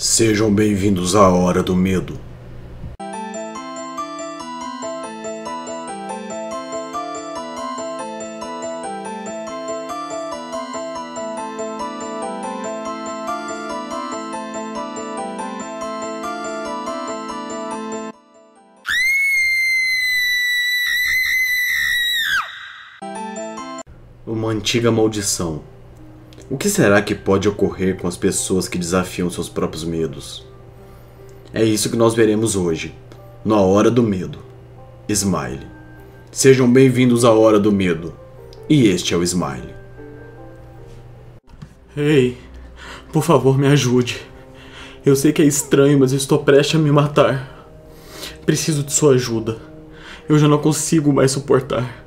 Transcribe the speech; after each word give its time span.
Sejam 0.00 0.54
bem-vindos 0.54 1.16
à 1.16 1.28
Hora 1.28 1.60
do 1.60 1.74
Medo. 1.74 2.20
Uma 24.24 24.50
antiga 24.50 24.92
maldição. 24.92 25.60
O 26.50 26.56
que 26.56 26.70
será 26.70 27.02
que 27.02 27.14
pode 27.14 27.46
ocorrer 27.46 27.98
com 27.98 28.08
as 28.08 28.16
pessoas 28.16 28.66
que 28.66 28.78
desafiam 28.78 29.28
seus 29.28 29.50
próprios 29.50 29.84
medos? 29.84 30.46
É 31.52 31.62
isso 31.62 31.90
que 31.90 31.96
nós 31.96 32.14
veremos 32.14 32.56
hoje, 32.56 32.94
na 33.44 33.60
Hora 33.60 33.90
do 33.90 34.02
Medo. 34.02 34.38
Smile. 35.10 35.66
Sejam 36.32 36.72
bem-vindos 36.72 37.22
à 37.22 37.32
Hora 37.32 37.60
do 37.60 37.70
Medo. 37.70 38.14
E 38.66 38.88
este 38.88 39.12
é 39.12 39.16
o 39.18 39.22
Smile. 39.22 39.74
Ei, 41.94 42.38
por 43.12 43.22
favor, 43.22 43.58
me 43.58 43.66
ajude. 43.66 44.18
Eu 45.04 45.14
sei 45.14 45.34
que 45.34 45.42
é 45.42 45.44
estranho, 45.44 45.98
mas 45.98 46.12
estou 46.12 46.38
prestes 46.38 46.80
a 46.80 46.82
me 46.82 46.90
matar. 46.90 47.68
Preciso 48.46 48.82
de 48.82 48.92
sua 48.94 49.16
ajuda. 49.16 49.58
Eu 50.26 50.38
já 50.38 50.48
não 50.48 50.56
consigo 50.56 51.12
mais 51.12 51.30
suportar. 51.30 52.06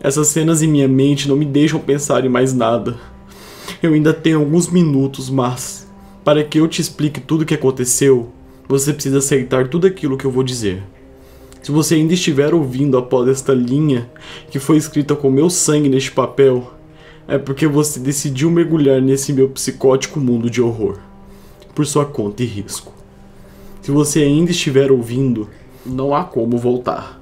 Essas 0.00 0.28
cenas 0.28 0.62
em 0.62 0.66
minha 0.66 0.88
mente 0.88 1.28
não 1.28 1.36
me 1.36 1.44
deixam 1.44 1.78
pensar 1.78 2.24
em 2.24 2.30
mais 2.30 2.54
nada. 2.54 2.96
Eu 3.82 3.92
ainda 3.92 4.14
tenho 4.14 4.38
alguns 4.38 4.68
minutos, 4.68 5.28
mas 5.28 5.86
para 6.24 6.42
que 6.42 6.58
eu 6.58 6.66
te 6.66 6.80
explique 6.80 7.20
tudo 7.20 7.42
o 7.42 7.46
que 7.46 7.54
aconteceu, 7.54 8.30
você 8.68 8.92
precisa 8.92 9.18
aceitar 9.18 9.68
tudo 9.68 9.86
aquilo 9.86 10.16
que 10.16 10.24
eu 10.24 10.30
vou 10.30 10.42
dizer. 10.42 10.82
Se 11.62 11.70
você 11.70 11.96
ainda 11.96 12.14
estiver 12.14 12.54
ouvindo 12.54 12.96
após 12.96 13.28
esta 13.28 13.52
linha 13.52 14.10
que 14.50 14.58
foi 14.58 14.76
escrita 14.76 15.14
com 15.14 15.30
meu 15.30 15.50
sangue 15.50 15.88
neste 15.88 16.12
papel, 16.12 16.72
é 17.28 17.38
porque 17.38 17.66
você 17.66 17.98
decidiu 17.98 18.50
mergulhar 18.50 19.02
nesse 19.02 19.32
meu 19.32 19.48
psicótico 19.48 20.20
mundo 20.20 20.48
de 20.48 20.62
horror, 20.62 20.98
por 21.74 21.84
sua 21.84 22.04
conta 22.04 22.42
e 22.42 22.46
risco. 22.46 22.94
Se 23.82 23.90
você 23.90 24.22
ainda 24.22 24.52
estiver 24.52 24.90
ouvindo, 24.90 25.48
não 25.84 26.14
há 26.14 26.24
como 26.24 26.56
voltar. 26.56 27.20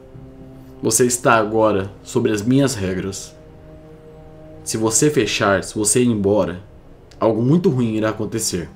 Você 0.82 1.06
está 1.06 1.34
agora 1.34 1.90
sobre 2.02 2.30
as 2.30 2.42
minhas 2.42 2.74
regras. 2.74 3.34
Se 4.64 4.78
você 4.78 5.10
fechar, 5.10 5.62
se 5.62 5.74
você 5.74 6.02
ir 6.02 6.08
embora, 6.08 6.62
algo 7.20 7.42
muito 7.42 7.68
ruim 7.68 7.96
irá 7.96 8.08
acontecer. 8.08 8.70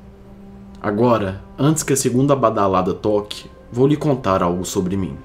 Agora, 0.82 1.42
antes 1.58 1.82
que 1.82 1.94
a 1.94 1.96
segunda 1.96 2.36
badalada 2.36 2.92
toque, 2.92 3.48
vou 3.72 3.86
lhe 3.86 3.96
contar 3.96 4.42
algo 4.42 4.66
sobre 4.66 4.98
mim. 4.98 5.16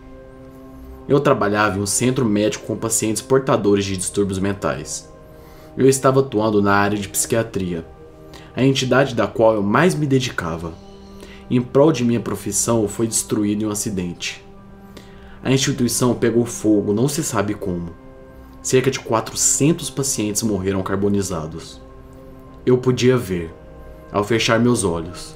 Eu 1.06 1.19
trabalhava 1.19 1.78
em 1.78 1.81
um 1.81 1.86
centro 1.86 2.23
médico 2.23 2.66
com 2.66 2.78
pacientes 2.78 3.22
portadores 3.22 3.84
de 3.84 3.97
distúrbios 3.97 4.39
mentais. 4.39 5.11
Eu 5.75 5.89
estava 5.89 6.22
atuando 6.22 6.61
na 6.61 6.73
área 6.73 6.97
de 6.97 7.09
psiquiatria, 7.09 7.86
a 8.56 8.64
entidade 8.64 9.14
da 9.14 9.28
qual 9.28 9.56
eu 9.56 9.61
mais 9.61 9.94
me 9.94 10.08
dedicava. 10.08 10.72
Em 11.52 11.61
prol 11.61 11.91
de 11.91 12.06
minha 12.06 12.22
profissão, 12.22 12.88
foi 12.88 13.06
destruída 13.06 13.64
em 13.64 13.67
um 13.67 13.72
acidente. 13.72 14.41
A 15.44 15.52
instituição 15.52 16.16
pegou 16.16 16.45
fogo, 16.45 16.94
não 16.94 17.09
se 17.09 17.22
sabe 17.22 17.53
como. 17.53 18.03
Cerca 18.64 18.89
de 18.89 19.02
400 19.02 19.89
pacientes 19.89 20.42
morreram 20.42 20.81
carbonizados. 20.81 21.81
Eu 22.66 22.78
podia 22.78 23.17
ver, 23.17 23.53
ao 24.09 24.23
fechar 24.23 24.58
meus 24.58 24.86
olhos, 24.86 25.36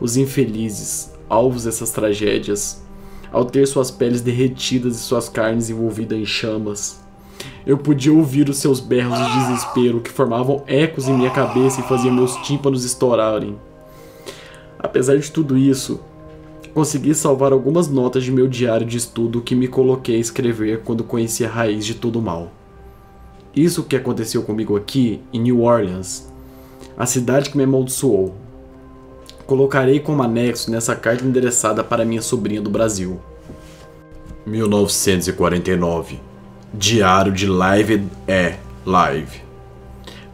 os 0.00 0.16
infelizes, 0.16 1.12
alvos 1.28 1.62
dessas 1.62 1.92
tragédias, 1.92 2.82
ao 3.30 3.44
ter 3.44 3.68
suas 3.68 3.92
peles 3.92 4.20
derretidas 4.20 4.96
e 4.96 4.98
suas 4.98 5.28
carnes 5.28 5.70
envolvidas 5.70 6.18
em 6.18 6.26
chamas. 6.26 6.98
Eu 7.64 7.78
podia 7.78 8.12
ouvir 8.12 8.48
os 8.48 8.56
seus 8.56 8.80
berros 8.80 9.16
de 9.16 9.38
desespero 9.38 10.00
que 10.00 10.10
formavam 10.10 10.64
ecos 10.66 11.06
em 11.06 11.14
minha 11.14 11.30
cabeça 11.30 11.78
e 11.78 11.84
faziam 11.84 12.12
meus 12.12 12.34
tímpanos 12.38 12.84
estourarem. 12.84 13.56
Apesar 14.76 15.16
de 15.16 15.30
tudo 15.30 15.56
isso, 15.56 16.00
consegui 16.74 17.14
salvar 17.14 17.52
algumas 17.52 17.88
notas 17.88 18.24
de 18.24 18.32
meu 18.32 18.46
diário 18.46 18.86
de 18.86 18.96
estudo 18.96 19.40
que 19.40 19.54
me 19.54 19.68
coloquei 19.68 20.16
a 20.16 20.20
escrever 20.20 20.82
quando 20.82 21.04
conheci 21.04 21.44
a 21.44 21.48
raiz 21.48 21.84
de 21.84 21.94
todo 21.94 22.18
o 22.18 22.22
mal. 22.22 22.52
Isso 23.54 23.82
que 23.82 23.96
aconteceu 23.96 24.42
comigo 24.42 24.76
aqui, 24.76 25.20
em 25.32 25.40
New 25.40 25.62
Orleans, 25.62 26.30
a 26.96 27.04
cidade 27.06 27.50
que 27.50 27.56
me 27.56 27.64
amaldiçoou. 27.64 28.34
Colocarei 29.46 29.98
como 29.98 30.22
anexo 30.22 30.70
nessa 30.70 30.94
carta 30.94 31.24
endereçada 31.24 31.82
para 31.82 32.04
minha 32.04 32.22
sobrinha 32.22 32.62
do 32.62 32.70
Brasil. 32.70 33.20
1949. 34.46 36.20
Diário 36.72 37.32
de 37.32 37.46
Live 37.46 38.06
é 38.28 38.56
Live. 38.86 39.42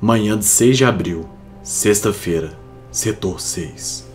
Manhã 0.01 0.39
de 0.39 0.45
6 0.45 0.77
de 0.77 0.85
abril, 0.85 1.27
sexta-feira, 1.63 2.53
setor 2.91 3.41
6. 3.41 4.07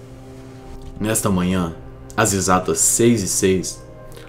Nesta 1.00 1.32
manhã, 1.32 1.76
às 2.16 2.34
exatas 2.34 2.80
6 2.80 3.24
e 3.24 3.28
6, 3.28 3.84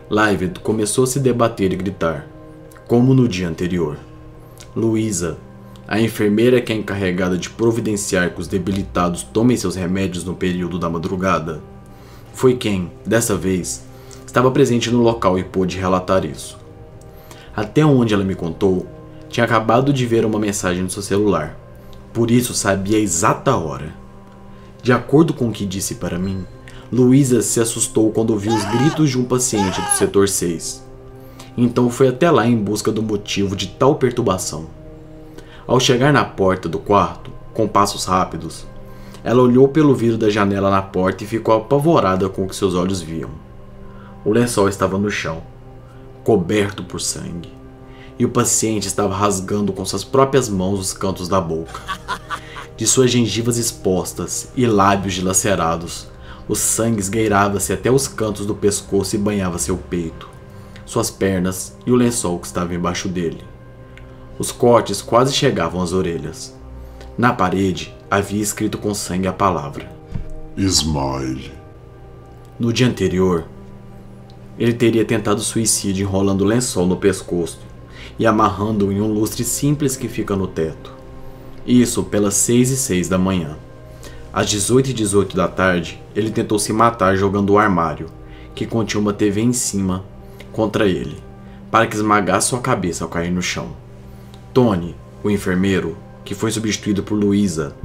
Live 0.09 0.53
começou 0.63 1.05
a 1.05 1.07
se 1.07 1.19
debater 1.19 1.73
e 1.73 1.77
gritar, 1.77 2.27
como 2.87 3.15
no 3.15 3.27
dia 3.27 3.49
anterior. 3.49 3.97
Luísa, 4.77 5.39
a 5.89 6.01
enfermeira 6.01 6.61
que 6.61 6.73
é 6.73 6.77
encarregada 6.77 7.37
de 7.37 7.51
providenciar 7.51 8.31
que 8.31 8.41
os 8.41 8.47
debilitados 8.47 9.23
tomem 9.23 9.57
seus 9.57 9.75
remédios 9.75 10.25
no 10.25 10.35
período 10.35 10.79
da 10.79 10.89
madrugada, 10.89 11.63
foi 12.33 12.57
quem, 12.57 12.91
dessa 13.05 13.37
vez, 13.37 13.85
estava 14.27 14.51
presente 14.51 14.91
no 14.91 15.03
local 15.03 15.39
e 15.39 15.45
pôde 15.45 15.79
relatar 15.79 16.25
isso. 16.25 16.59
Até 17.55 17.85
onde 17.85 18.15
ela 18.15 18.25
me 18.25 18.35
contou, 18.35 18.87
tinha 19.29 19.45
acabado 19.45 19.93
de 19.93 20.07
ver 20.07 20.25
uma 20.25 20.39
mensagem 20.39 20.83
no 20.83 20.91
seu 20.91 21.03
celular, 21.03 21.59
por 22.13 22.31
isso 22.31 22.55
sabia 22.55 22.97
a 22.97 23.01
exata 23.01 23.57
hora. 23.57 23.95
De 24.83 24.93
acordo 24.93 25.33
com 25.35 25.49
o 25.49 25.53
que 25.53 25.67
disse 25.67 25.97
para 25.97 26.19
mim, 26.19 26.45
Luísa 26.93 27.41
se 27.41 27.59
assustou 27.59 28.11
quando 28.11 28.33
ouviu 28.33 28.53
os 28.53 28.65
gritos 28.67 29.09
de 29.09 29.19
um 29.19 29.25
paciente 29.25 29.81
do 29.81 29.97
setor 29.97 30.29
6. 30.29 30.85
Então 31.57 31.89
foi 31.89 32.09
até 32.09 32.31
lá 32.31 32.47
em 32.47 32.55
busca 32.55 32.93
do 32.93 33.03
motivo 33.03 33.57
de 33.57 33.69
tal 33.69 33.95
perturbação. 33.95 34.67
Ao 35.67 35.81
chegar 35.81 36.13
na 36.13 36.23
porta 36.23 36.69
do 36.69 36.79
quarto, 36.79 37.31
com 37.55 37.67
passos 37.67 38.05
rápidos, 38.05 38.67
ela 39.25 39.41
olhou 39.41 39.69
pelo 39.69 39.95
vidro 39.95 40.19
da 40.19 40.29
janela 40.29 40.71
na 40.71 40.83
porta 40.83 41.25
e 41.25 41.27
ficou 41.27 41.55
apavorada 41.55 42.29
com 42.29 42.45
o 42.45 42.49
que 42.49 42.55
seus 42.55 42.75
olhos 42.75 43.01
viam. 43.01 43.31
O 44.23 44.31
lençol 44.31 44.69
estava 44.69 44.99
no 44.99 45.11
chão, 45.11 45.43
coberto 46.23 46.85
por 46.85 47.01
sangue, 47.01 47.55
e 48.19 48.27
o 48.27 48.29
paciente 48.29 48.87
estava 48.87 49.15
rasgando 49.15 49.73
com 49.73 49.83
suas 49.87 50.05
próprias 50.05 50.47
mãos 50.47 50.79
os 50.79 50.93
cantos 50.93 51.27
da 51.27 51.41
boca. 51.41 51.81
De 52.77 52.87
suas 52.87 53.11
gengivas 53.11 53.57
expostas 53.57 54.49
e 54.55 54.67
lábios 54.67 55.15
dilacerados, 55.15 56.12
o 56.53 56.55
sangue 56.55 57.01
esgueirava-se 57.01 57.73
até 57.73 57.91
os 57.91 58.07
cantos 58.07 58.45
do 58.45 58.55
pescoço 58.55 59.17
e 59.17 59.19
banhava 59.19 59.57
seu 59.59 59.75
peito, 59.75 60.29
suas 60.85 61.11
pernas 61.11 61.75
e 61.87 61.91
o 61.91 61.97
lençol 61.97 62.39
que 62.39 62.47
estava 62.47 62.75
embaixo 62.75 63.09
dele. 63.09 63.43
Os 64.39 64.53
cortes 64.53 65.01
quase 65.01 65.33
chegavam 65.33 65.81
às 65.81 65.95
orelhas. 65.95 66.55
Na 67.17 67.33
parede 67.33 67.95
havia 68.11 68.43
escrito 68.43 68.77
com 68.77 68.93
sangue 68.93 69.27
a 69.27 69.33
palavra: 69.33 69.91
Smile. 70.55 71.53
No 72.61 72.71
dia 72.71 72.87
anterior, 72.87 73.47
ele 74.59 74.75
teria 74.75 75.07
tentado 75.07 75.41
suicídio 75.41 76.07
enrolando 76.07 76.43
o 76.43 76.47
lençol 76.47 76.87
no 76.87 76.99
pescoço 76.99 77.61
e 78.19 78.27
amarrando-o 78.27 78.93
em 78.93 79.01
um 79.01 79.11
lustre 79.11 79.43
simples 79.43 79.97
que 79.97 80.07
fica 80.07 80.37
no 80.37 80.47
teto. 80.47 80.93
Isso 81.67 82.03
pelas 82.03 82.35
seis 82.35 82.69
e 82.69 82.77
seis 82.77 83.09
da 83.09 83.17
manhã. 83.17 83.57
Às 84.35 84.49
18 84.49 84.89
e 84.89 84.93
18 84.95 85.37
da 85.37 85.47
tarde, 85.47 86.01
ele 86.17 86.31
tentou 86.31 86.59
se 86.59 86.73
matar 86.73 87.15
jogando 87.17 87.51
o 87.51 87.59
armário, 87.59 88.07
que 88.55 88.65
continha 88.65 88.99
uma 88.99 89.13
TV 89.13 89.43
em 89.43 89.53
cima, 89.53 90.05
contra 90.51 90.87
ele, 90.87 91.19
para 91.71 91.87
que 91.87 91.95
esmagasse 91.95 92.49
sua 92.49 92.61
cabeça 92.61 93.05
ao 93.05 93.11
cair 93.11 93.31
no 93.31 93.43
chão. 93.43 93.77
Tony, 94.55 94.97
o 95.23 95.31
enfermeiro, 95.31 95.99
que 96.25 96.35
foi 96.35 96.51
substituído 96.51 97.03
por 97.03 97.15
Luísa, 97.15 97.77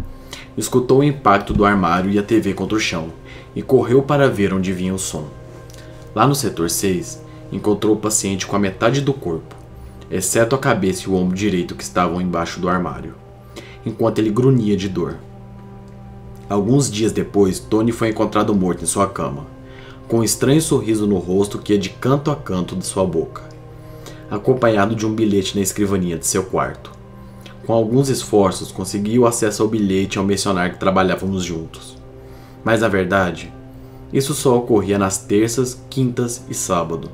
escutou 0.57 0.99
o 0.99 1.03
impacto 1.03 1.53
do 1.53 1.65
armário 1.65 2.09
e 2.09 2.17
a 2.17 2.23
TV 2.23 2.53
contra 2.53 2.77
o 2.77 2.79
chão 2.79 3.11
e 3.53 3.61
correu 3.61 4.01
para 4.01 4.29
ver 4.29 4.53
onde 4.53 4.71
vinha 4.71 4.93
o 4.93 4.99
som. 4.99 5.27
Lá 6.15 6.25
no 6.25 6.33
setor 6.33 6.69
6, 6.69 7.21
encontrou 7.51 7.93
o 7.93 7.99
paciente 7.99 8.47
com 8.47 8.55
a 8.55 8.59
metade 8.59 9.01
do 9.01 9.13
corpo, 9.13 9.53
exceto 10.09 10.55
a 10.55 10.59
cabeça 10.59 11.03
e 11.03 11.09
o 11.09 11.15
ombro 11.15 11.35
direito 11.35 11.75
que 11.75 11.83
estavam 11.83 12.21
embaixo 12.21 12.61
do 12.61 12.69
armário, 12.69 13.15
enquanto 13.85 14.19
ele 14.19 14.29
grunhia 14.29 14.77
de 14.77 14.87
dor. 14.87 15.17
Alguns 16.49 16.89
dias 16.89 17.11
depois, 17.11 17.59
Tony 17.59 17.91
foi 17.91 18.09
encontrado 18.09 18.55
morto 18.55 18.83
em 18.83 18.87
sua 18.87 19.07
cama, 19.07 19.45
com 20.07 20.19
um 20.19 20.23
estranho 20.23 20.61
sorriso 20.61 21.05
no 21.05 21.17
rosto 21.17 21.59
que 21.59 21.73
ia 21.73 21.79
de 21.79 21.89
canto 21.89 22.31
a 22.31 22.35
canto 22.35 22.73
de 22.73 22.85
sua 22.85 23.05
boca, 23.05 23.43
acompanhado 24.31 24.95
de 24.95 25.05
um 25.05 25.13
bilhete 25.13 25.57
na 25.57 25.61
escrivaninha 25.61 26.17
de 26.17 26.25
seu 26.25 26.43
quarto. 26.43 26.91
Com 27.65 27.73
alguns 27.73 28.07
esforços, 28.07 28.71
consegui 28.71 29.19
o 29.19 29.27
acesso 29.27 29.61
ao 29.61 29.67
bilhete 29.67 30.17
ao 30.17 30.23
mencionar 30.23 30.71
que 30.71 30.79
trabalhávamos 30.79 31.43
juntos. 31.43 31.97
Mas 32.63 32.79
na 32.79 32.87
verdade, 32.87 33.53
isso 34.13 34.33
só 34.33 34.57
ocorria 34.57 34.97
nas 34.97 35.17
terças, 35.17 35.77
quintas 35.89 36.45
e 36.49 36.53
sábado. 36.53 37.11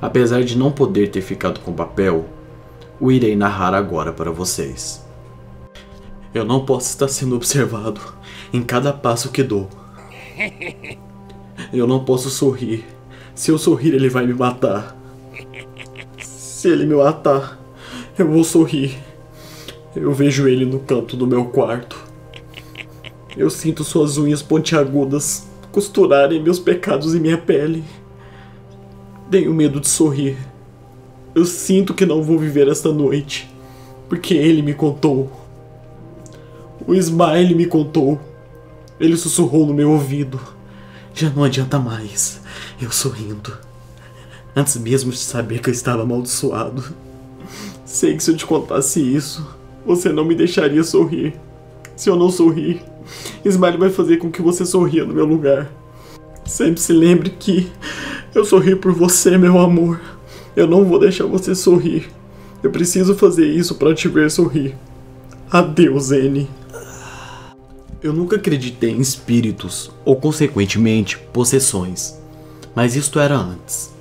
Apesar 0.00 0.42
de 0.42 0.58
não 0.58 0.72
poder 0.72 1.12
ter 1.12 1.22
ficado 1.22 1.60
com 1.60 1.72
papel, 1.72 2.24
o 3.00 3.12
irei 3.12 3.36
narrar 3.36 3.72
agora 3.72 4.12
para 4.12 4.32
vocês. 4.32 5.06
Eu 6.34 6.44
não 6.44 6.64
posso 6.64 6.88
estar 6.88 7.06
sendo 7.06 7.36
observado 7.36 8.17
em 8.52 8.62
cada 8.62 8.92
passo 8.92 9.30
que 9.30 9.42
dou. 9.42 9.68
Eu 11.72 11.86
não 11.86 12.04
posso 12.04 12.30
sorrir. 12.30 12.84
Se 13.34 13.50
eu 13.50 13.58
sorrir, 13.58 13.94
ele 13.94 14.08
vai 14.08 14.26
me 14.26 14.34
matar. 14.34 14.96
Se 16.20 16.68
ele 16.68 16.86
me 16.86 16.94
matar, 16.94 17.58
eu 18.18 18.28
vou 18.28 18.44
sorrir. 18.44 18.96
Eu 19.94 20.12
vejo 20.12 20.48
ele 20.48 20.64
no 20.64 20.80
canto 20.80 21.16
do 21.16 21.26
meu 21.26 21.46
quarto. 21.46 21.98
Eu 23.36 23.50
sinto 23.50 23.84
suas 23.84 24.18
unhas 24.18 24.42
pontiagudas 24.42 25.46
costurarem 25.70 26.42
meus 26.42 26.58
pecados 26.58 27.14
em 27.14 27.20
minha 27.20 27.38
pele. 27.38 27.84
Tenho 29.30 29.54
medo 29.54 29.80
de 29.80 29.88
sorrir. 29.88 30.36
Eu 31.34 31.44
sinto 31.44 31.94
que 31.94 32.06
não 32.06 32.22
vou 32.22 32.38
viver 32.38 32.66
esta 32.68 32.90
noite, 32.90 33.48
porque 34.08 34.34
ele 34.34 34.62
me 34.62 34.74
contou. 34.74 35.30
O 36.86 36.94
Smile 36.94 37.54
me 37.54 37.66
contou. 37.66 38.18
Ele 39.00 39.16
sussurrou 39.16 39.66
no 39.66 39.74
meu 39.74 39.90
ouvido. 39.92 40.40
Já 41.14 41.30
não 41.30 41.44
adianta 41.44 41.78
mais. 41.78 42.40
Eu 42.80 42.90
sorrindo. 42.90 43.52
Antes 44.54 44.76
mesmo 44.76 45.10
de 45.10 45.18
saber 45.18 45.60
que 45.60 45.70
eu 45.70 45.74
estava 45.74 46.02
amaldiçoado. 46.02 46.84
Sei 47.84 48.16
que 48.16 48.22
se 48.22 48.30
eu 48.30 48.36
te 48.36 48.44
contasse 48.44 49.00
isso, 49.00 49.46
você 49.86 50.10
não 50.10 50.24
me 50.24 50.34
deixaria 50.34 50.82
sorrir. 50.82 51.34
Se 51.96 52.10
eu 52.10 52.16
não 52.16 52.30
sorrir, 52.30 52.82
Smile 53.44 53.78
vai 53.78 53.90
fazer 53.90 54.18
com 54.18 54.30
que 54.30 54.42
você 54.42 54.66
sorria 54.66 55.04
no 55.04 55.14
meu 55.14 55.24
lugar. 55.24 55.70
Sempre 56.44 56.80
se 56.80 56.92
lembre 56.92 57.30
que 57.30 57.70
eu 58.34 58.44
sorri 58.44 58.76
por 58.76 58.92
você, 58.92 59.36
meu 59.38 59.58
amor. 59.58 60.00
Eu 60.54 60.66
não 60.66 60.84
vou 60.84 60.98
deixar 60.98 61.26
você 61.26 61.54
sorrir. 61.54 62.08
Eu 62.62 62.70
preciso 62.70 63.14
fazer 63.14 63.46
isso 63.46 63.76
para 63.76 63.94
te 63.94 64.08
ver 64.08 64.30
sorrir. 64.30 64.74
Adeus, 65.50 66.10
N. 66.10 66.48
Eu 68.00 68.12
nunca 68.12 68.36
acreditei 68.36 68.92
em 68.92 69.00
espíritos, 69.00 69.90
ou 70.04 70.14
consequentemente, 70.14 71.18
possessões. 71.32 72.16
Mas 72.72 72.94
isto 72.94 73.18
era 73.18 73.36
antes. 73.36 73.92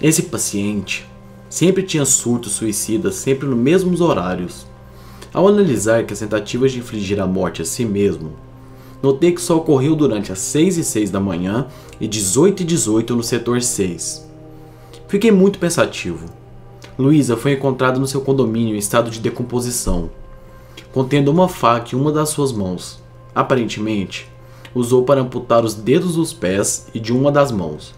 Esse 0.00 0.24
paciente 0.24 1.08
sempre 1.48 1.84
tinha 1.84 2.04
surtos 2.04 2.50
suicidas 2.54 3.14
sempre 3.14 3.46
nos 3.46 3.56
mesmos 3.56 4.00
horários. 4.00 4.66
Ao 5.32 5.46
analisar 5.46 6.04
que 6.04 6.12
as 6.12 6.18
tentativas 6.18 6.72
de 6.72 6.80
infligir 6.80 7.20
a 7.20 7.26
morte 7.26 7.62
a 7.62 7.64
si 7.64 7.84
mesmo, 7.84 8.32
notei 9.00 9.30
que 9.30 9.40
só 9.40 9.56
ocorreu 9.56 9.94
durante 9.94 10.32
as 10.32 10.40
6 10.40 10.78
e 10.78 10.84
6 10.84 11.12
da 11.12 11.20
manhã 11.20 11.68
e 12.00 12.08
18 12.08 12.62
e 12.62 12.66
18 12.66 13.14
no 13.14 13.22
setor 13.22 13.62
6. 13.62 14.28
Fiquei 15.06 15.30
muito 15.30 15.60
pensativo. 15.60 16.26
Luísa 16.98 17.36
foi 17.36 17.52
encontrada 17.52 18.00
no 18.00 18.06
seu 18.08 18.20
condomínio 18.20 18.74
em 18.74 18.78
estado 18.78 19.12
de 19.12 19.20
decomposição, 19.20 20.10
contendo 20.92 21.30
uma 21.30 21.48
faca 21.48 21.94
em 21.94 21.98
uma 21.98 22.10
das 22.10 22.30
suas 22.30 22.50
mãos 22.50 23.00
aparentemente, 23.34 24.30
usou 24.74 25.04
para 25.04 25.20
amputar 25.20 25.64
os 25.64 25.74
dedos 25.74 26.16
dos 26.16 26.32
pés 26.32 26.88
e 26.94 27.00
de 27.00 27.12
uma 27.12 27.30
das 27.30 27.52
mãos, 27.52 27.94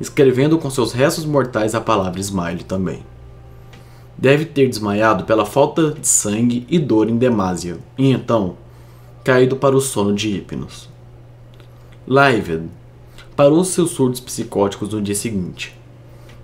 escrevendo 0.00 0.58
com 0.58 0.70
seus 0.70 0.92
restos 0.92 1.24
mortais 1.24 1.74
a 1.74 1.80
palavra 1.80 2.20
Smile 2.20 2.64
também. 2.64 3.02
Deve 4.16 4.46
ter 4.46 4.68
desmaiado 4.68 5.24
pela 5.24 5.44
falta 5.44 5.90
de 5.92 6.08
sangue 6.08 6.66
e 6.68 6.78
dor 6.78 7.08
em 7.08 7.16
demasia, 7.16 7.78
e 7.98 8.10
então 8.10 8.56
caído 9.22 9.56
para 9.56 9.76
o 9.76 9.80
sono 9.80 10.14
de 10.14 10.36
hipnos. 10.36 10.88
Lived 12.06 12.68
parou 13.34 13.64
seus 13.64 13.90
surtos 13.90 14.20
psicóticos 14.20 14.90
no 14.90 15.02
dia 15.02 15.14
seguinte. 15.14 15.76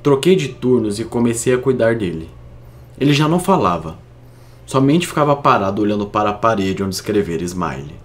Troquei 0.03 0.35
de 0.35 0.49
turnos 0.49 0.99
e 0.99 1.05
comecei 1.05 1.55
a 1.55 1.59
cuidar 1.59 1.97
dele. 1.97 2.29
Ele 2.99 3.13
já 3.15 3.29
não 3.29 3.39
falava, 3.39 3.97
somente 4.67 5.07
ficava 5.07 5.37
parado 5.37 5.81
olhando 5.81 6.07
para 6.07 6.31
a 6.31 6.35
parede 6.35 6.83
onde 6.83 6.95
escrevera 6.95 7.45
Smile. 7.45 8.02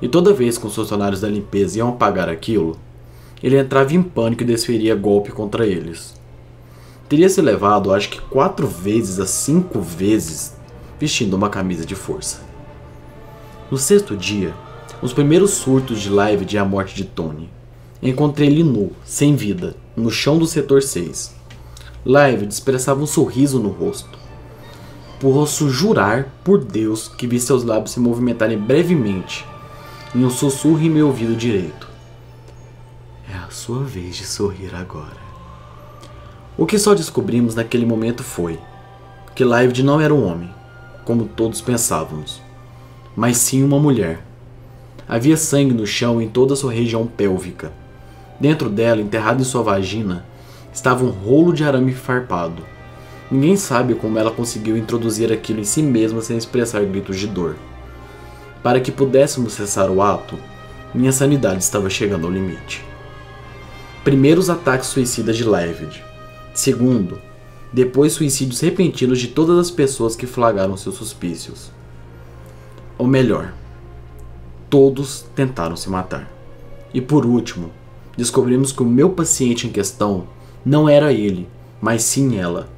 E 0.00 0.08
toda 0.08 0.32
vez 0.32 0.56
que 0.56 0.66
os 0.66 0.74
funcionários 0.74 1.20
da 1.20 1.28
limpeza 1.28 1.78
iam 1.78 1.88
apagar 1.88 2.28
aquilo, 2.28 2.78
ele 3.42 3.58
entrava 3.58 3.94
em 3.94 4.02
pânico 4.02 4.42
e 4.42 4.46
desferia 4.46 4.94
golpe 4.94 5.32
contra 5.32 5.66
eles. 5.66 6.14
Teria 7.08 7.28
se 7.28 7.40
levado, 7.40 7.92
acho 7.92 8.10
que 8.10 8.20
quatro 8.20 8.66
vezes 8.66 9.18
a 9.18 9.26
cinco 9.26 9.80
vezes, 9.80 10.54
vestindo 11.00 11.34
uma 11.34 11.48
camisa 11.48 11.84
de 11.84 11.94
força. 11.94 12.42
No 13.70 13.76
sexto 13.76 14.16
dia, 14.16 14.54
os 15.02 15.12
primeiros 15.12 15.52
surtos 15.52 16.00
de 16.00 16.10
live 16.10 16.44
de 16.44 16.58
A 16.58 16.64
Morte 16.64 16.94
de 16.94 17.04
Tony, 17.04 17.48
encontrei 18.02 18.48
ele 18.48 18.62
nu, 18.62 18.92
sem 19.04 19.34
vida, 19.34 19.74
no 19.96 20.10
chão 20.10 20.38
do 20.38 20.46
setor 20.46 20.82
6. 20.82 21.34
Live 22.04 22.46
expressava 22.46 23.02
um 23.02 23.06
sorriso 23.06 23.58
no 23.58 23.70
rosto. 23.70 24.18
Posso 25.20 25.68
jurar 25.68 26.32
por 26.44 26.62
Deus 26.62 27.08
que 27.08 27.26
vi 27.26 27.40
seus 27.40 27.64
lábios 27.64 27.90
se 27.92 28.00
movimentarem 28.00 28.56
brevemente 28.56 29.44
em 30.14 30.24
um 30.24 30.30
sussurro 30.30 30.80
em 30.80 30.88
meu 30.88 31.08
ouvido 31.08 31.36
direito. 31.36 31.88
É 33.30 33.36
a 33.36 33.50
sua 33.50 33.84
vez 33.84 34.16
de 34.16 34.24
sorrir 34.24 34.74
agora. 34.74 35.28
O 36.56 36.64
que 36.64 36.78
só 36.78 36.94
descobrimos 36.94 37.54
naquele 37.54 37.84
momento 37.84 38.22
foi 38.22 38.58
que 39.34 39.44
Lived 39.44 39.82
não 39.82 40.00
era 40.00 40.12
um 40.12 40.26
homem, 40.26 40.50
como 41.04 41.26
todos 41.26 41.60
pensávamos, 41.60 42.40
mas 43.14 43.36
sim 43.36 43.62
uma 43.62 43.78
mulher. 43.78 44.24
Havia 45.06 45.36
sangue 45.36 45.72
no 45.74 45.86
chão 45.86 46.20
em 46.20 46.28
toda 46.28 46.56
sua 46.56 46.72
região 46.72 47.06
pélvica. 47.06 47.70
Dentro 48.40 48.68
dela, 48.68 49.00
enterrado 49.00 49.40
em 49.40 49.44
sua 49.44 49.62
vagina, 49.62 50.24
estava 50.72 51.04
um 51.04 51.10
rolo 51.10 51.52
de 51.52 51.64
arame 51.64 51.92
farpado. 51.92 52.62
Ninguém 53.30 53.56
sabe 53.56 53.94
como 53.94 54.18
ela 54.18 54.30
conseguiu 54.30 54.76
introduzir 54.76 55.32
aquilo 55.32 55.60
em 55.60 55.64
si 55.64 55.82
mesma 55.82 56.22
sem 56.22 56.36
expressar 56.36 56.84
gritos 56.84 57.18
de 57.18 57.26
dor. 57.26 57.56
Para 58.68 58.80
que 58.80 58.92
pudéssemos 58.92 59.54
cessar 59.54 59.88
o 59.88 60.02
ato, 60.02 60.38
minha 60.92 61.10
sanidade 61.10 61.62
estava 61.62 61.88
chegando 61.88 62.26
ao 62.26 62.30
limite. 62.30 62.84
Primeiro, 64.04 64.38
os 64.38 64.50
ataques 64.50 64.88
suicidas 64.88 65.38
de 65.38 65.44
Levid. 65.48 66.04
Segundo, 66.52 67.18
depois 67.72 68.12
suicídios 68.12 68.60
repentinos 68.60 69.20
de 69.20 69.28
todas 69.28 69.56
as 69.56 69.70
pessoas 69.70 70.14
que 70.14 70.26
flagraram 70.26 70.76
seus 70.76 70.96
suspícios. 70.96 71.70
Ou 72.98 73.06
melhor, 73.06 73.54
todos 74.68 75.24
tentaram 75.34 75.74
se 75.74 75.88
matar. 75.88 76.30
E 76.92 77.00
por 77.00 77.24
último, 77.24 77.70
descobrimos 78.18 78.70
que 78.70 78.82
o 78.82 78.86
meu 78.86 79.08
paciente 79.08 79.66
em 79.66 79.72
questão 79.72 80.28
não 80.62 80.86
era 80.86 81.10
ele, 81.10 81.48
mas 81.80 82.02
sim 82.02 82.38
ela. 82.38 82.68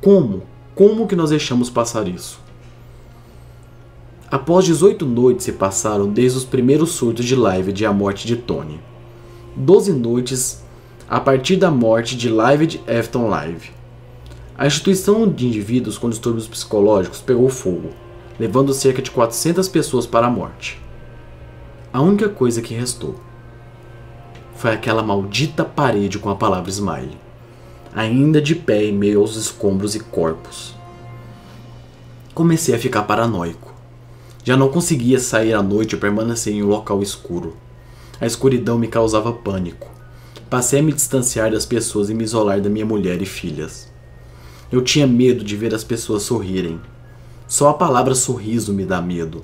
Como? 0.00 0.44
Como 0.76 1.08
que 1.08 1.16
nós 1.16 1.30
deixamos 1.30 1.68
passar 1.68 2.06
isso? 2.06 2.43
Após 4.30 4.64
18 4.64 5.04
noites 5.04 5.44
se 5.44 5.52
passaram 5.52 6.08
desde 6.08 6.38
os 6.38 6.44
primeiros 6.44 6.92
surtos 6.92 7.24
de 7.24 7.36
live 7.36 7.72
de 7.72 7.84
A 7.84 7.92
Morte 7.92 8.26
de 8.26 8.36
Tony. 8.36 8.80
12 9.54 9.92
noites 9.92 10.64
a 11.08 11.20
partir 11.20 11.56
da 11.56 11.70
morte 11.70 12.16
de 12.16 12.28
Live 12.28 12.66
de 12.66 12.80
Afton 12.90 13.28
Live. 13.28 13.70
A 14.56 14.66
instituição 14.66 15.28
de 15.28 15.46
indivíduos 15.46 15.98
com 15.98 16.08
distúrbios 16.08 16.48
psicológicos 16.48 17.20
pegou 17.20 17.48
fogo, 17.48 17.90
levando 18.38 18.72
cerca 18.72 19.02
de 19.02 19.10
400 19.10 19.68
pessoas 19.68 20.06
para 20.06 20.26
a 20.26 20.30
morte. 20.30 20.80
A 21.92 22.00
única 22.00 22.28
coisa 22.28 22.62
que 22.62 22.74
restou 22.74 23.16
foi 24.56 24.72
aquela 24.72 25.02
maldita 25.02 25.64
parede 25.64 26.18
com 26.18 26.30
a 26.30 26.36
palavra 26.36 26.70
Smile, 26.70 27.18
ainda 27.94 28.40
de 28.40 28.54
pé 28.54 28.84
em 28.84 28.92
meio 28.92 29.20
aos 29.20 29.36
escombros 29.36 29.94
e 29.94 30.00
corpos. 30.00 30.74
Comecei 32.32 32.74
a 32.74 32.78
ficar 32.78 33.02
paranoico. 33.02 33.73
Já 34.44 34.58
não 34.58 34.68
conseguia 34.68 35.18
sair 35.18 35.54
à 35.54 35.62
noite 35.62 35.94
e 35.94 35.98
permanecer 35.98 36.52
em 36.52 36.62
um 36.62 36.68
local 36.68 37.02
escuro. 37.02 37.56
A 38.20 38.26
escuridão 38.26 38.78
me 38.78 38.86
causava 38.86 39.32
pânico. 39.32 39.90
Passei 40.50 40.80
a 40.80 40.82
me 40.82 40.92
distanciar 40.92 41.50
das 41.50 41.64
pessoas 41.64 42.10
e 42.10 42.14
me 42.14 42.24
isolar 42.24 42.60
da 42.60 42.68
minha 42.68 42.84
mulher 42.84 43.22
e 43.22 43.24
filhas. 43.24 43.90
Eu 44.70 44.82
tinha 44.82 45.06
medo 45.06 45.42
de 45.42 45.56
ver 45.56 45.74
as 45.74 45.82
pessoas 45.82 46.24
sorrirem. 46.24 46.78
Só 47.48 47.70
a 47.70 47.74
palavra 47.74 48.14
sorriso 48.14 48.74
me 48.74 48.84
dá 48.84 49.00
medo, 49.00 49.42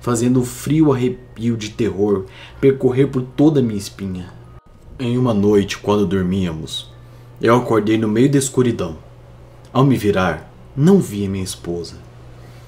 fazendo 0.00 0.38
um 0.38 0.44
frio 0.44 0.92
arrepio 0.92 1.56
de 1.56 1.70
terror 1.70 2.26
percorrer 2.60 3.08
por 3.08 3.22
toda 3.22 3.58
a 3.58 3.62
minha 3.62 3.76
espinha. 3.76 4.32
Em 4.96 5.18
uma 5.18 5.34
noite, 5.34 5.76
quando 5.76 6.06
dormíamos, 6.06 6.88
eu 7.42 7.56
acordei 7.56 7.98
no 7.98 8.06
meio 8.06 8.30
da 8.30 8.38
escuridão. 8.38 8.96
Ao 9.72 9.84
me 9.84 9.96
virar, 9.96 10.52
não 10.76 11.00
vi 11.00 11.26
minha 11.26 11.42
esposa. 11.42 12.05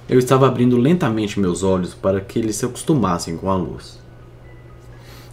Eu 0.09 0.19
estava 0.19 0.49
abrindo 0.49 0.79
lentamente 0.79 1.39
meus 1.39 1.63
olhos 1.63 1.93
para 1.93 2.19
que 2.19 2.39
eles 2.39 2.57
se 2.57 2.65
acostumassem 2.65 3.37
com 3.37 3.51
a 3.51 3.55
luz. 3.55 3.99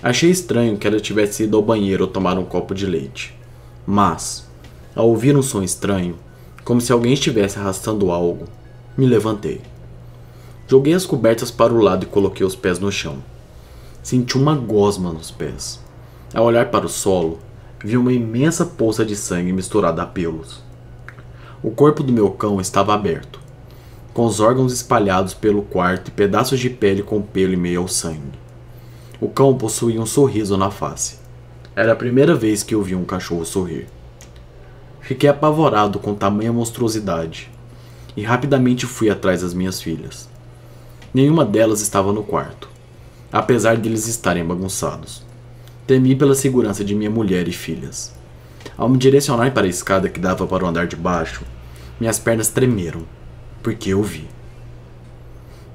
Achei 0.03 0.29
estranho 0.29 0.77
que 0.77 0.85
ela 0.85 0.99
tivesse 0.99 1.43
ido 1.43 1.55
ao 1.55 1.63
banheiro 1.63 2.03
ou 2.03 2.09
tomar 2.09 2.37
um 2.37 2.43
copo 2.43 2.75
de 2.75 2.85
leite. 2.85 3.33
Mas, 3.87 4.45
ao 4.93 5.07
ouvir 5.07 5.37
um 5.37 5.41
som 5.41 5.63
estranho, 5.63 6.17
como 6.65 6.81
se 6.81 6.91
alguém 6.91 7.13
estivesse 7.13 7.57
arrastando 7.57 8.11
algo, 8.11 8.49
me 8.97 9.05
levantei. 9.05 9.61
Joguei 10.67 10.93
as 10.93 11.05
cobertas 11.05 11.49
para 11.49 11.73
o 11.73 11.79
lado 11.79 12.03
e 12.03 12.07
coloquei 12.07 12.45
os 12.45 12.55
pés 12.55 12.77
no 12.77 12.91
chão. 12.91 13.23
Senti 14.03 14.37
uma 14.37 14.55
gosma 14.55 15.13
nos 15.13 15.31
pés. 15.31 15.79
Ao 16.33 16.43
olhar 16.43 16.69
para 16.69 16.85
o 16.85 16.89
solo, 16.89 17.39
vi 17.81 17.95
uma 17.95 18.11
imensa 18.11 18.65
poça 18.65 19.05
de 19.05 19.15
sangue 19.15 19.53
misturada 19.53 20.01
a 20.01 20.05
pelos. 20.05 20.61
O 21.63 21.71
corpo 21.71 22.03
do 22.03 22.11
meu 22.11 22.31
cão 22.31 22.59
estava 22.59 22.93
aberto, 22.93 23.39
com 24.15 24.25
os 24.25 24.39
órgãos 24.39 24.71
espalhados 24.71 25.33
pelo 25.33 25.61
quarto 25.61 26.07
e 26.07 26.11
pedaços 26.11 26.57
de 26.57 26.69
pele 26.69 27.03
com 27.03 27.21
pelo 27.21 27.51
e 27.51 27.57
meio 27.57 27.81
ao 27.81 27.87
sangue. 27.89 28.39
O 29.19 29.27
cão 29.27 29.57
possuía 29.57 29.99
um 29.99 30.05
sorriso 30.05 30.55
na 30.55 30.71
face. 30.71 31.17
Era 31.75 31.91
a 31.91 31.97
primeira 31.97 32.33
vez 32.33 32.63
que 32.63 32.73
eu 32.73 32.81
vi 32.81 32.95
um 32.95 33.03
cachorro 33.03 33.43
sorrir. 33.45 33.89
Fiquei 35.01 35.29
apavorado 35.29 35.99
com 35.99 36.15
tamanha 36.15 36.53
monstruosidade 36.53 37.51
e 38.15 38.23
rapidamente 38.23 38.85
fui 38.85 39.09
atrás 39.09 39.41
das 39.41 39.53
minhas 39.53 39.81
filhas. 39.81 40.29
Nenhuma 41.13 41.43
delas 41.43 41.81
estava 41.81 42.13
no 42.13 42.23
quarto, 42.23 42.69
apesar 43.33 43.75
de 43.75 43.89
eles 43.89 44.07
estarem 44.07 44.45
bagunçados. 44.45 45.25
Temi 45.85 46.15
pela 46.15 46.35
segurança 46.35 46.85
de 46.85 46.95
minha 46.95 47.11
mulher 47.11 47.49
e 47.49 47.51
filhas. 47.51 48.15
Ao 48.77 48.87
me 48.87 48.97
direcionar 48.97 49.53
para 49.53 49.67
a 49.67 49.69
escada 49.69 50.07
que 50.07 50.21
dava 50.21 50.47
para 50.47 50.63
o 50.63 50.67
andar 50.69 50.87
de 50.87 50.95
baixo, 50.95 51.43
minhas 51.99 52.17
pernas 52.17 52.47
tremeram, 52.47 53.03
porque 53.65 53.93
eu 53.93 54.03
vi. 54.03 54.27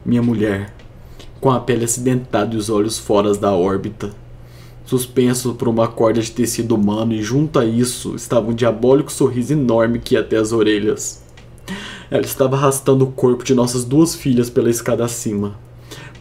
Minha 0.06 0.22
mulher, 0.22 0.72
com 1.40 1.50
a 1.50 1.58
pele 1.58 1.84
acidentada 1.84 2.54
e 2.54 2.56
os 2.56 2.70
olhos 2.70 3.00
fora 3.00 3.34
da 3.34 3.52
órbita, 3.52 4.12
suspenso 4.84 5.54
por 5.54 5.66
uma 5.66 5.88
corda 5.88 6.22
de 6.22 6.30
tecido 6.30 6.76
humano, 6.76 7.12
e 7.12 7.20
junto 7.20 7.58
a 7.58 7.64
isso 7.64 8.14
estava 8.14 8.48
um 8.48 8.54
diabólico 8.54 9.10
sorriso 9.10 9.54
enorme 9.54 9.98
que 9.98 10.14
ia 10.14 10.20
até 10.20 10.36
as 10.36 10.52
orelhas. 10.52 11.20
Ela 12.08 12.22
estava 12.22 12.56
arrastando 12.56 13.04
o 13.04 13.10
corpo 13.10 13.42
de 13.42 13.56
nossas 13.56 13.84
duas 13.84 14.14
filhas 14.14 14.48
pela 14.48 14.70
escada 14.70 15.04
acima, 15.04 15.58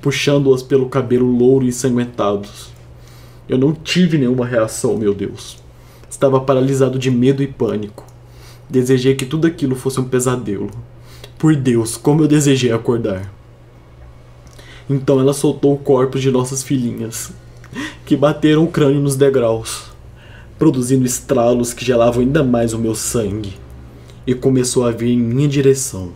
puxando-as 0.02 0.64
pelo 0.64 0.90
cabelo 0.90 1.32
louro 1.32 1.66
e 1.66 1.70
ensanguentados. 1.70 2.72
Eu 3.48 3.60
não 3.60 3.74
tive 3.74 4.18
nenhuma 4.18 4.48
reação, 4.48 4.98
meu 4.98 5.14
Deus. 5.14 5.60
Estava 6.10 6.42
paralisado 6.42 6.98
de 6.98 7.12
medo 7.12 7.44
e 7.44 7.48
pânico. 7.48 8.08
Desejei 8.68 9.14
que 9.14 9.26
tudo 9.28 9.46
aquilo 9.46 9.76
fosse 9.76 10.00
um 10.00 10.06
pesadelo. 10.06 10.72
Por 11.40 11.56
Deus, 11.56 11.96
como 11.96 12.22
eu 12.22 12.28
desejei 12.28 12.70
acordar. 12.74 13.34
Então 14.90 15.22
ela 15.22 15.32
soltou 15.32 15.74
o 15.74 15.78
corpo 15.78 16.20
de 16.20 16.30
nossas 16.30 16.62
filhinhas, 16.62 17.32
que 18.06 18.18
bateram 18.18 18.66
o 18.66 18.72
crânio 18.72 19.00
nos 19.00 19.16
degraus, 19.16 19.86
produzindo 20.58 21.06
estralos 21.06 21.74
que 21.74 21.86
gelavam 21.86 22.22
ainda 22.22 22.44
mais 22.44 22.74
o 22.74 22.78
meu 22.78 22.94
sangue, 22.94 23.58
e 24.28 24.36
começou 24.36 24.86
a 24.86 24.92
vir 24.92 25.14
em 25.14 25.18
minha 25.18 25.48
direção. 25.48 26.12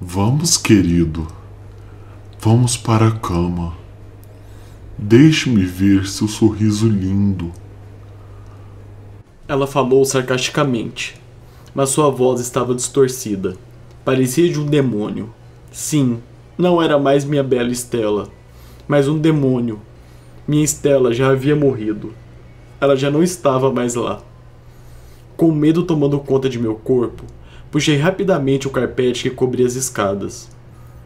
Vamos, 0.00 0.56
querido. 0.56 1.28
Vamos 2.40 2.76
para 2.76 3.06
a 3.06 3.12
cama. 3.12 3.74
Deixe-me 4.98 5.64
ver 5.64 6.08
seu 6.08 6.26
sorriso 6.26 6.88
lindo. 6.88 7.52
Ela 9.46 9.68
falou 9.68 10.04
sarcasticamente, 10.04 11.14
mas 11.76 11.90
sua 11.90 12.08
voz 12.08 12.40
estava 12.40 12.74
distorcida. 12.74 13.54
Parecia 14.02 14.48
de 14.50 14.58
um 14.58 14.64
demônio. 14.64 15.28
Sim, 15.70 16.22
não 16.56 16.80
era 16.80 16.98
mais 16.98 17.22
minha 17.22 17.42
bela 17.42 17.68
Estela, 17.68 18.30
mas 18.88 19.06
um 19.08 19.18
demônio. 19.18 19.78
Minha 20.48 20.64
Estela 20.64 21.12
já 21.12 21.28
havia 21.28 21.54
morrido. 21.54 22.14
Ela 22.80 22.96
já 22.96 23.10
não 23.10 23.22
estava 23.22 23.70
mais 23.70 23.94
lá. 23.94 24.22
Com 25.36 25.52
medo 25.52 25.82
tomando 25.82 26.18
conta 26.18 26.48
de 26.48 26.58
meu 26.58 26.76
corpo, 26.76 27.24
puxei 27.70 27.98
rapidamente 27.98 28.66
o 28.66 28.70
carpete 28.70 29.24
que 29.24 29.36
cobria 29.36 29.66
as 29.66 29.74
escadas. 29.74 30.48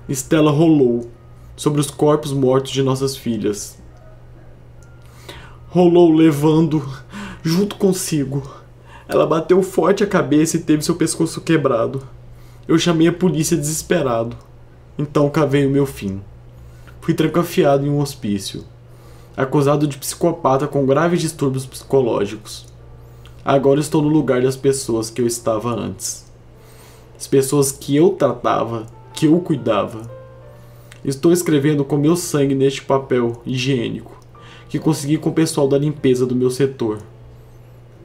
Estela 0.09 0.53
rolou 0.53 1.11
sobre 1.57 1.81
os 1.81 1.91
corpos 1.91 2.33
mortos 2.33 2.71
de 2.71 2.85
nossas 2.85 3.17
filhas, 3.17 3.77
rolou 5.69 6.15
levando 6.15 6.81
junto 7.43 7.75
consigo. 7.75 8.60
Ela 9.11 9.27
bateu 9.27 9.63
forte 9.63 10.05
a 10.05 10.07
cabeça 10.07 10.57
e 10.57 10.61
teve 10.61 10.85
seu 10.85 10.95
pescoço 10.95 11.41
quebrado. 11.41 12.03
Eu 12.69 12.79
chamei 12.79 13.09
a 13.09 13.13
polícia 13.13 13.57
desesperado. 13.57 14.37
Então 14.99 15.29
cavei 15.29 15.67
o 15.67 15.71
meu 15.71 15.85
fim. 15.85 16.21
Fui 17.01 17.13
trancafiado 17.13 17.85
em 17.85 17.91
um 17.91 18.01
hospício, 18.01 18.65
acusado 19.37 19.87
de 19.87 19.99
psicopata 19.99 20.69
com 20.69 20.87
graves 20.87 21.21
distúrbios 21.21 21.67
psicológicos. 21.67 22.67
Agora 23.45 23.81
estou 23.81 24.01
no 24.01 24.09
lugar 24.09 24.43
das 24.43 24.57
pessoas 24.57 25.11
que 25.11 25.21
eu 25.21 25.27
estava 25.27 25.71
antes. 25.71 26.31
As 27.19 27.27
pessoas 27.27 27.73
que 27.73 27.97
eu 27.97 28.11
tratava, 28.11 28.87
que 29.13 29.27
eu 29.27 29.41
cuidava. 29.41 30.03
Estou 31.05 31.33
escrevendo 31.33 31.85
com 31.85 31.97
meu 31.97 32.15
sangue 32.15 32.55
neste 32.55 32.83
papel 32.83 33.43
higiênico 33.45 34.21
que 34.71 34.79
consegui 34.79 35.19
com 35.19 35.31
o 35.31 35.35
pessoal 35.35 35.67
da 35.67 35.77
limpeza 35.77 36.25
do 36.25 36.35
meu 36.35 36.49
setor, 36.49 36.99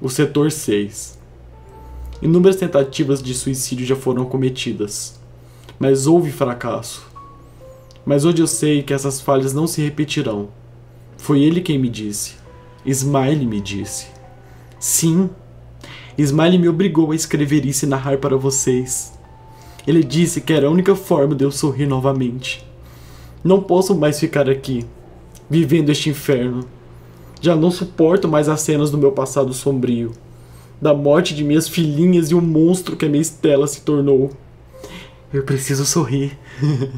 o 0.02 0.10
setor 0.10 0.52
6. 0.52 1.18
Inúmeras 2.22 2.56
tentativas 2.56 3.22
de 3.22 3.34
suicídio 3.34 3.86
já 3.86 3.96
foram 3.96 4.26
cometidas, 4.26 5.20
mas 5.80 6.08
houve 6.08 6.32
fracasso. 6.32 7.06
Mas 8.06 8.24
hoje 8.24 8.42
eu 8.42 8.48
sei 8.48 8.84
que 8.84 8.94
essas 8.94 9.20
falhas 9.20 9.54
não 9.54 9.68
se 9.68 9.82
repetirão. 9.82 10.50
Foi 11.18 11.42
ele 11.42 11.62
quem 11.62 11.80
me 11.80 11.90
disse. 11.90 12.36
Smiley 12.86 13.46
me 13.46 13.60
disse. 13.60 14.08
Sim, 14.80 15.30
Smiley 16.18 16.60
me 16.60 16.70
obrigou 16.70 17.12
a 17.12 17.16
escrever 17.16 17.66
isso 17.66 17.86
e 17.86 17.90
narrar 17.90 18.18
para 18.20 18.38
vocês. 18.38 19.14
Ele 19.88 20.04
disse 20.04 20.42
que 20.42 20.54
era 20.54 20.68
a 20.68 20.72
única 20.72 20.96
forma 20.96 21.36
de 21.36 21.44
eu 21.44 21.52
sorrir 21.52 21.86
novamente. 21.86 22.66
Não 23.44 23.62
posso 23.62 23.94
mais 23.94 24.20
ficar 24.20 24.50
aqui, 24.50 24.86
vivendo 25.50 25.90
este 25.90 26.10
inferno. 26.10 26.66
Já 27.42 27.56
não 27.56 27.72
suporto 27.72 28.28
mais 28.28 28.50
as 28.50 28.62
cenas 28.62 28.92
do 28.92 28.98
meu 28.98 29.12
passado 29.12 29.54
sombrio, 29.54 30.12
da 30.82 30.94
morte 30.94 31.34
de 31.34 31.44
minhas 31.44 31.68
filhinhas 31.68 32.32
e 32.32 32.36
o 32.36 32.42
monstro 32.42 32.96
que 32.96 33.06
a 33.06 33.10
minha 33.10 33.22
Estela 33.22 33.68
se 33.68 33.82
tornou. 33.82 34.32
Eu 35.34 35.44
preciso 35.44 35.86
sorrir. 35.86 36.38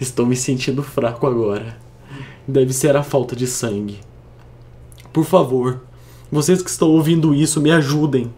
Estou 0.00 0.26
me 0.26 0.36
sentindo 0.36 0.82
fraco 0.82 1.26
agora. 1.26 1.76
Deve 2.46 2.72
ser 2.72 2.96
a 2.96 3.02
falta 3.02 3.34
de 3.34 3.46
sangue. 3.46 3.98
Por 5.12 5.24
favor, 5.24 5.80
vocês 6.30 6.62
que 6.62 6.70
estão 6.70 6.90
ouvindo 6.90 7.34
isso, 7.34 7.60
me 7.60 7.70
ajudem. 7.70 8.32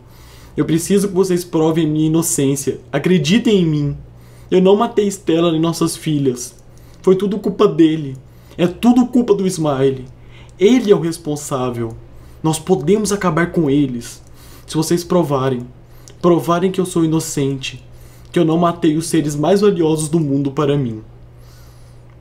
Eu 0.57 0.65
preciso 0.65 1.09
que 1.09 1.15
vocês 1.15 1.45
provem 1.45 1.87
minha 1.87 2.07
inocência. 2.07 2.81
Acreditem 2.93 3.63
em 3.63 3.67
mim. 3.67 3.97
Eu 4.51 4.61
não 4.61 4.77
matei 4.77 5.07
Estela 5.07 5.53
nem 5.53 5.61
nossas 5.61 5.97
filhas. 5.97 6.55
Foi 7.03 7.17
tudo 7.17 7.39
culpa 7.39 7.67
dele. 7.67 8.17
É 8.59 8.67
tudo 8.67 9.07
culpa 9.07 9.35
do 9.35 9.47
Smiley. 9.47 10.05
Ele 10.59 10.91
é 10.91 10.95
o 10.95 11.01
responsável. 11.01 11.97
Nós 12.43 12.59
podemos 12.59 13.13
acabar 13.13 13.53
com 13.53 13.71
eles. 13.71 14.21
Se 14.67 14.75
vocês 14.75 15.05
provarem. 15.05 15.65
Provarem 16.21 16.73
que 16.73 16.81
eu 16.81 16.85
sou 16.85 17.05
inocente. 17.05 17.87
Que 18.33 18.39
eu 18.41 18.45
não 18.45 18.59
matei 18.59 18.97
os 18.97 19.07
seres 19.07 19.37
mais 19.37 19.61
valiosos 19.61 20.09
do 20.09 20.19
mundo 20.19 20.51
para 20.51 20.77
mim. 20.77 21.03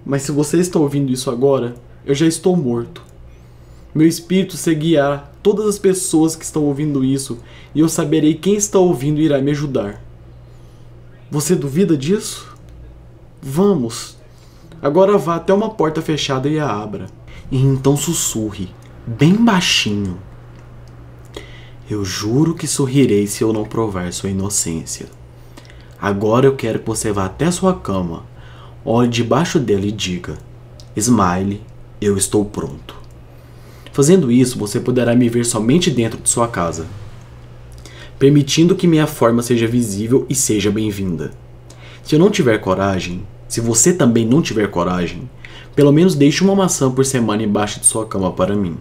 Mas 0.06 0.22
se 0.22 0.32
você 0.32 0.60
está 0.60 0.78
ouvindo 0.78 1.12
isso 1.12 1.32
agora, 1.32 1.74
eu 2.06 2.14
já 2.14 2.28
estou 2.28 2.56
morto. 2.56 3.02
Meu 3.96 4.08
espírito 4.08 4.56
seguirá 4.58 5.32
todas 5.42 5.66
as 5.66 5.80
pessoas 5.80 6.36
que 6.36 6.46
estão 6.46 6.66
ouvindo 6.66 7.04
isso 7.04 7.40
e 7.74 7.80
eu 7.80 7.90
saberei 7.90 8.36
quem 8.36 8.56
está 8.56 8.78
ouvindo 8.78 9.20
e 9.20 9.24
irá 9.24 9.42
me 9.42 9.50
ajudar. 9.50 10.04
Você 11.32 11.56
duvida 11.56 11.98
disso? 11.98 12.56
Vamos! 13.42 14.17
Agora 14.82 15.18
vá 15.18 15.36
até 15.36 15.54
uma 15.54 15.70
porta 15.70 16.02
fechada 16.02 16.48
e 16.48 16.60
a 16.60 16.70
abra. 16.70 17.08
E 17.52 17.58
então 17.58 17.96
sussurre, 17.98 18.70
bem 19.06 19.34
baixinho. 19.34 20.20
Eu 21.90 22.04
juro 22.04 22.54
que 22.54 22.68
sorrirei 22.68 23.26
se 23.28 23.44
eu 23.44 23.54
não 23.54 23.64
provar 23.64 24.12
sua 24.12 24.30
inocência. 24.30 25.08
Agora 26.00 26.46
eu 26.46 26.56
quero 26.56 26.80
que 26.80 26.88
você 26.88 27.12
vá 27.12 27.26
até 27.26 27.50
sua 27.50 27.74
cama, 27.74 28.26
olhe 28.86 29.10
debaixo 29.10 29.58
dela 29.60 29.86
e 29.86 29.92
diga: 29.92 30.38
Smile, 30.96 31.64
eu 32.00 32.18
estou 32.18 32.46
pronto. 32.46 32.96
Fazendo 33.92 34.32
isso, 34.32 34.60
você 34.60 34.80
poderá 34.80 35.16
me 35.16 35.28
ver 35.28 35.44
somente 35.44 35.90
dentro 35.90 36.22
de 36.22 36.30
sua 36.30 36.48
casa, 36.48 36.86
permitindo 38.20 38.76
que 38.76 38.86
minha 38.86 39.08
forma 39.08 39.42
seja 39.42 39.66
visível 39.66 40.26
e 40.30 40.36
seja 40.36 40.70
bem-vinda. 40.70 41.32
Se 42.04 42.14
eu 42.14 42.20
não 42.20 42.30
tiver 42.30 42.60
coragem, 42.60 43.26
se 43.48 43.62
você 43.62 43.94
também 43.94 44.26
não 44.26 44.42
tiver 44.42 44.70
coragem, 44.70 45.30
pelo 45.76 45.92
menos 45.92 46.16
deixe 46.16 46.44
uma 46.44 46.56
maçã 46.56 46.92
por 46.92 47.06
semana 47.06 47.44
embaixo 47.44 47.80
de 47.80 47.86
sua 47.86 48.06
cama 48.06 48.32
para 48.32 48.56
mim. 48.56 48.78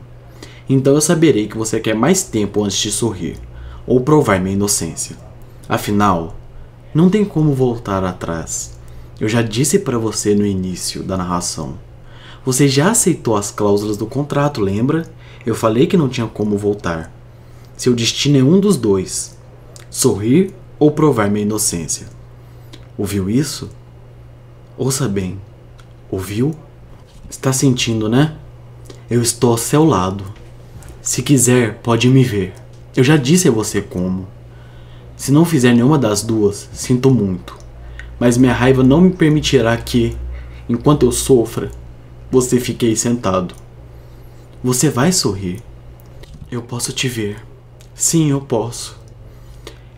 Então 0.69 0.95
eu 0.95 1.01
saberei 1.01 1.47
que 1.47 1.57
você 1.57 1.79
quer 1.79 1.95
mais 1.95 2.25
tempo 2.25 2.65
antes 2.65 2.79
de 2.79 2.91
sorrir, 2.91 3.37
ou 3.87 4.01
provar 4.01 4.41
minha 4.41 4.55
inocência. 4.55 5.17
Afinal, 5.69 6.37
não 6.95 7.11
tem 7.11 7.25
como 7.25 7.53
voltar 7.53 8.03
atrás. 8.03 8.77
Eu 9.21 9.29
já 9.29 9.43
disse 9.43 9.79
para 9.79 9.99
você 9.99 10.35
no 10.35 10.45
início 10.45 11.03
da 11.03 11.17
narração. 11.17 11.75
Você 12.45 12.69
já 12.69 12.91
aceitou 12.91 13.37
as 13.37 13.51
cláusulas 13.51 13.97
do 13.97 14.07
contrato, 14.07 14.61
lembra? 14.61 15.07
Eu 15.45 15.55
falei 15.55 15.87
que 15.87 15.97
não 15.97 16.09
tinha 16.09 16.27
como 16.27 16.57
voltar. 16.57 17.13
Seu 17.77 17.95
destino 17.95 18.39
é 18.39 18.43
um 18.43 18.59
dos 18.59 18.77
dois: 18.77 19.37
sorrir 19.91 20.55
ou 20.79 20.91
provar 20.91 21.31
minha 21.31 21.45
inocência. 21.45 22.07
Ouviu 22.97 23.29
isso? 23.29 23.69
Ouça 24.79 25.09
bem, 25.09 25.39
Ouviu? 26.11 26.55
Está 27.29 27.53
sentindo, 27.53 28.09
né? 28.09 28.37
Eu 29.11 29.21
estou 29.21 29.51
ao 29.51 29.59
seu 29.59 29.85
lado. 29.85 30.25
Se 31.03 31.23
quiser, 31.23 31.81
pode 31.83 32.09
me 32.09 32.23
ver. 32.23 32.53
Eu 32.95 33.03
já 33.03 33.17
disse 33.17 33.49
a 33.49 33.51
você 33.51 33.81
como. 33.81 34.29
Se 35.17 35.33
não 35.33 35.45
fizer 35.45 35.73
nenhuma 35.73 35.99
das 35.99 36.23
duas, 36.23 36.69
sinto 36.73 37.11
muito. 37.11 37.57
Mas 38.21 38.37
minha 38.37 38.53
raiva 38.53 38.85
não 38.85 39.01
me 39.01 39.11
permitirá 39.11 39.77
que, 39.77 40.17
enquanto 40.69 41.05
eu 41.05 41.13
sofra, 41.13 41.71
você 42.31 42.61
fique 42.61 42.87
aí 42.87 42.97
sentado. 42.97 43.55
Você 44.63 44.89
vai 44.89 45.11
sorrir. 45.11 45.61
Eu 46.51 46.63
posso 46.63 46.93
te 46.93 47.09
ver. 47.09 47.43
Sim, 47.95 48.31
eu 48.31 48.41
posso. 48.41 48.97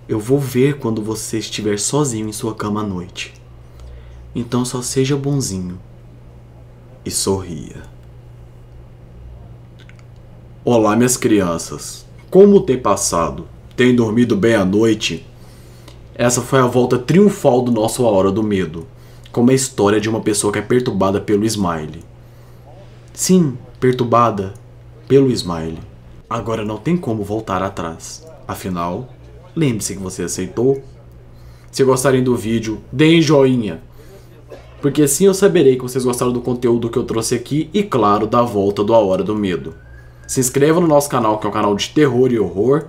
Eu 0.08 0.18
vou 0.18 0.38
ver 0.38 0.78
quando 0.78 1.02
você 1.02 1.38
estiver 1.38 1.78
sozinho 1.78 2.28
em 2.28 2.32
sua 2.32 2.54
cama 2.54 2.80
à 2.80 2.84
noite. 2.84 3.37
Então 4.40 4.64
só 4.64 4.80
seja 4.80 5.16
bonzinho 5.16 5.80
e 7.04 7.10
sorria. 7.10 7.82
Olá, 10.64 10.94
minhas 10.94 11.16
crianças. 11.16 12.06
Como 12.30 12.60
tem 12.60 12.78
passado? 12.78 13.48
Tem 13.74 13.92
dormido 13.96 14.36
bem 14.36 14.54
à 14.54 14.64
noite? 14.64 15.26
Essa 16.14 16.40
foi 16.40 16.60
a 16.60 16.66
volta 16.68 16.96
triunfal 16.96 17.62
do 17.62 17.72
nosso 17.72 18.06
A 18.06 18.10
Hora 18.12 18.30
do 18.30 18.44
Medo, 18.44 18.86
como 19.32 19.50
a 19.50 19.54
história 19.54 20.00
de 20.00 20.08
uma 20.08 20.20
pessoa 20.20 20.52
que 20.52 20.60
é 20.60 20.62
perturbada 20.62 21.20
pelo 21.20 21.44
Smile. 21.44 22.04
Sim, 23.12 23.58
perturbada 23.80 24.54
pelo 25.08 25.32
Smile. 25.32 25.80
Agora 26.30 26.64
não 26.64 26.76
tem 26.76 26.96
como 26.96 27.24
voltar 27.24 27.60
atrás. 27.60 28.24
Afinal, 28.46 29.12
lembre-se 29.56 29.96
que 29.96 30.00
você 30.00 30.22
aceitou. 30.22 30.80
Se 31.72 31.82
gostarem 31.82 32.22
do 32.22 32.36
vídeo, 32.36 32.78
deem 32.92 33.20
joinha. 33.20 33.87
Porque 34.80 35.02
assim 35.02 35.26
eu 35.26 35.34
saberei 35.34 35.76
que 35.76 35.82
vocês 35.82 36.04
gostaram 36.04 36.32
do 36.32 36.40
conteúdo 36.40 36.88
que 36.88 36.98
eu 36.98 37.04
trouxe 37.04 37.34
aqui 37.34 37.68
e, 37.74 37.82
claro, 37.82 38.26
da 38.26 38.42
volta 38.42 38.84
do 38.84 38.94
A 38.94 38.98
Hora 38.98 39.24
do 39.24 39.34
Medo. 39.34 39.74
Se 40.26 40.40
inscreva 40.40 40.80
no 40.80 40.86
nosso 40.86 41.08
canal, 41.08 41.38
que 41.38 41.46
é 41.46 41.50
um 41.50 41.52
canal 41.52 41.74
de 41.74 41.88
terror 41.88 42.30
e 42.30 42.38
horror. 42.38 42.84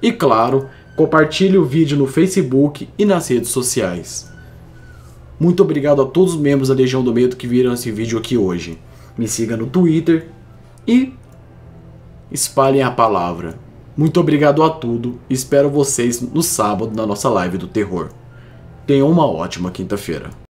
E, 0.00 0.12
claro, 0.12 0.68
compartilhe 0.96 1.58
o 1.58 1.64
vídeo 1.64 1.96
no 1.96 2.06
Facebook 2.06 2.88
e 2.96 3.04
nas 3.04 3.28
redes 3.28 3.50
sociais. 3.50 4.30
Muito 5.40 5.62
obrigado 5.62 6.00
a 6.00 6.06
todos 6.06 6.34
os 6.34 6.40
membros 6.40 6.68
da 6.68 6.74
Legião 6.74 7.02
do 7.02 7.12
Medo 7.12 7.36
que 7.36 7.46
viram 7.46 7.72
esse 7.72 7.90
vídeo 7.90 8.18
aqui 8.18 8.38
hoje. 8.38 8.78
Me 9.18 9.26
siga 9.26 9.56
no 9.56 9.66
Twitter 9.66 10.28
e 10.86 11.12
espalhem 12.30 12.82
a 12.82 12.90
palavra. 12.90 13.58
Muito 13.96 14.20
obrigado 14.20 14.62
a 14.62 14.70
tudo 14.70 15.18
espero 15.28 15.70
vocês 15.70 16.20
no 16.20 16.42
sábado 16.42 16.94
na 16.94 17.06
nossa 17.06 17.28
live 17.28 17.58
do 17.58 17.66
terror. 17.66 18.10
Tenham 18.86 19.10
uma 19.10 19.26
ótima 19.26 19.70
quinta-feira. 19.70 20.43